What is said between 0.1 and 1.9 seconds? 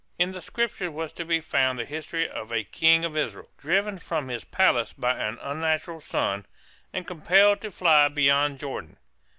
In the Scriptures was to be found the